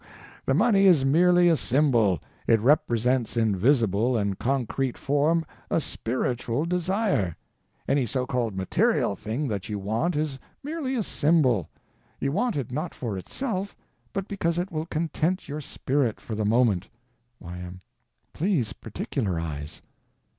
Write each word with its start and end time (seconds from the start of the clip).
The 0.47 0.55
money 0.55 0.87
is 0.87 1.05
merely 1.05 1.47
a 1.47 1.55
symbol—it 1.55 2.59
represents 2.59 3.37
in 3.37 3.55
visible 3.55 4.17
and 4.17 4.39
concrete 4.39 4.97
form 4.97 5.45
a 5.69 5.75
_spiritual 5.75 6.67
desire. 6.67 7.35
_Any 7.87 8.09
so 8.09 8.25
called 8.25 8.55
material 8.55 9.15
thing 9.15 9.47
that 9.49 9.69
you 9.69 9.77
want 9.77 10.15
is 10.15 10.39
merely 10.63 10.95
a 10.95 11.03
symbol: 11.03 11.69
you 12.19 12.31
want 12.31 12.55
it 12.57 12.71
not 12.71 12.95
for 12.95 13.15
itself, 13.15 13.75
but 14.11 14.27
because 14.27 14.57
it 14.57 14.71
will 14.71 14.87
content 14.87 15.47
your 15.47 15.61
spirit 15.61 16.19
for 16.19 16.33
the 16.33 16.45
moment. 16.45 16.89
Y.M. 17.39 17.81
Please 18.33 18.73
particularize. 18.73 19.83